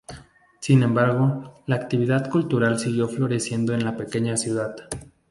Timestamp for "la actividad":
1.67-2.27